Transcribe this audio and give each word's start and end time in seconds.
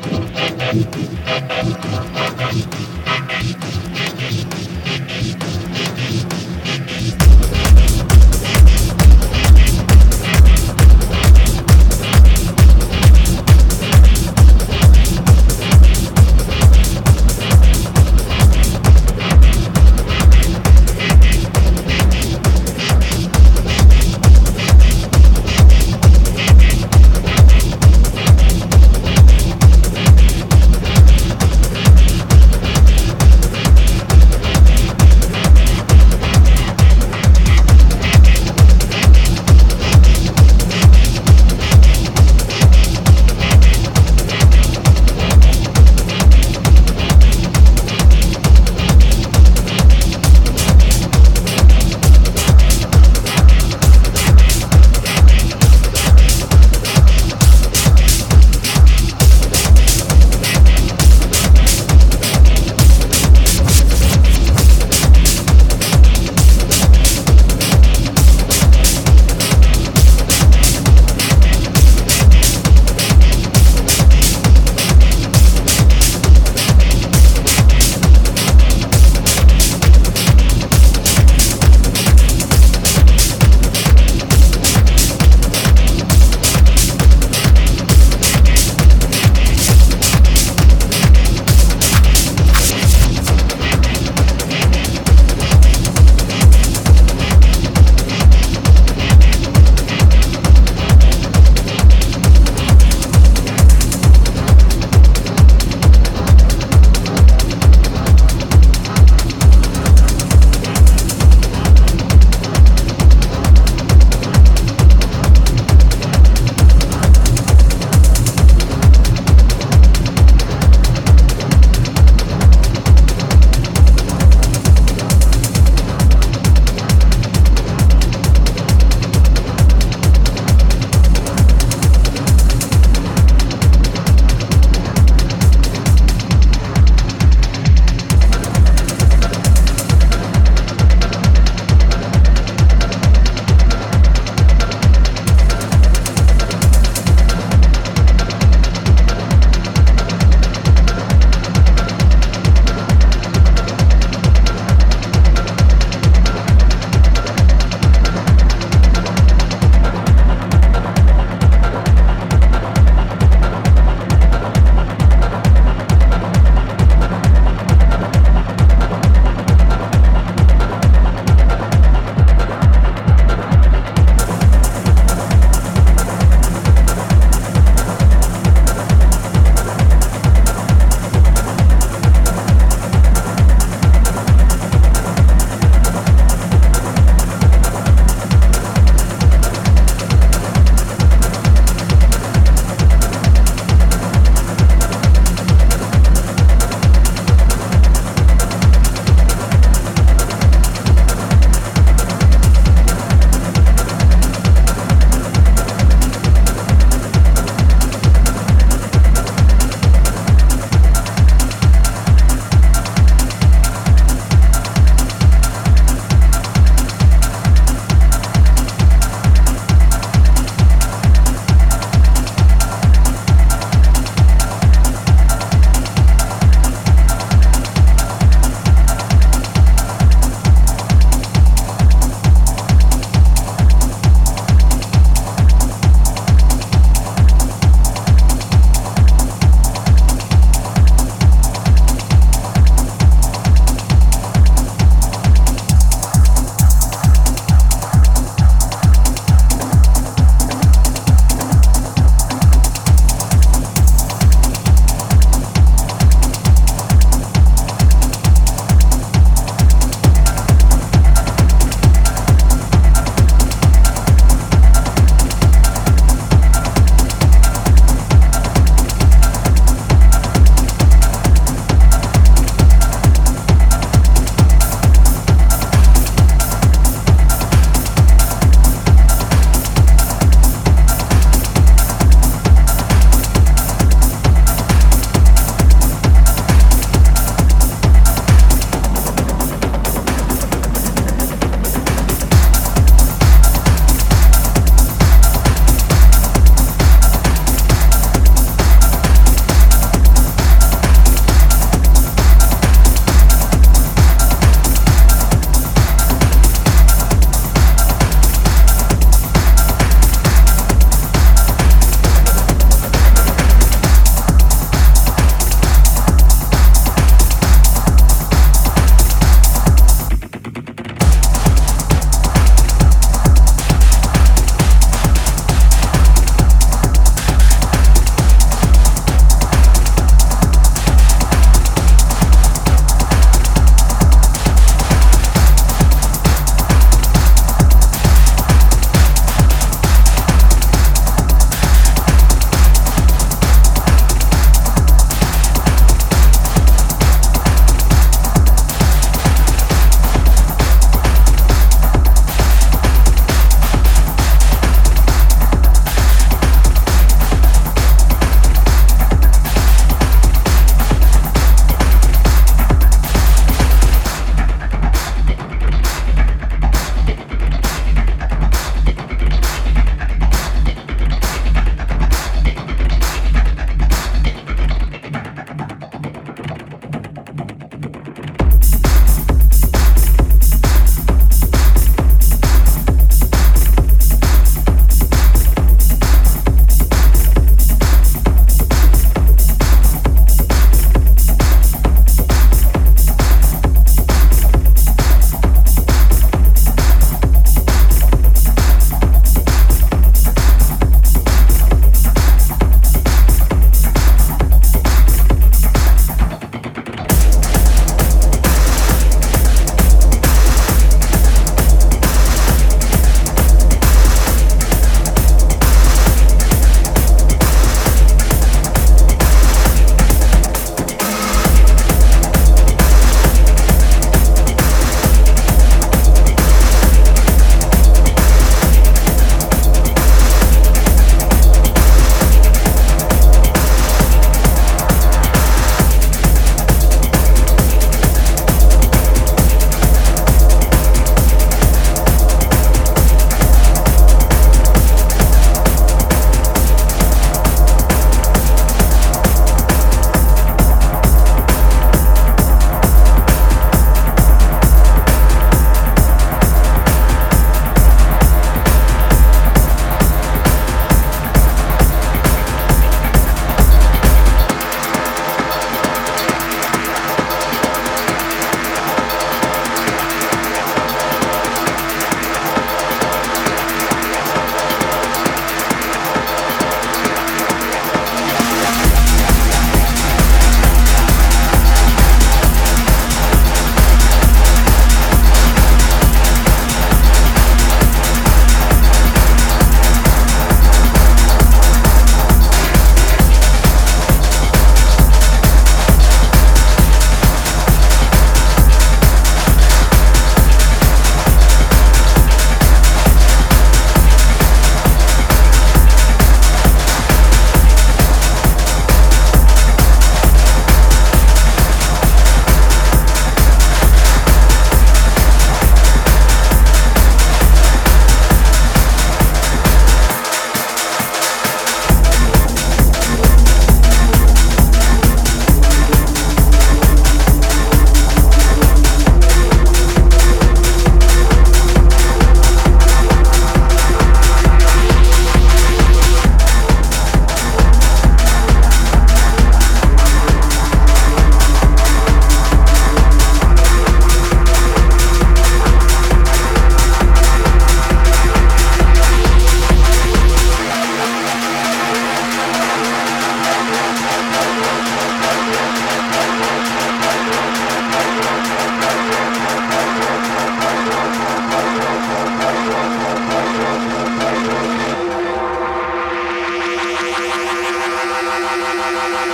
No, 569.18 569.34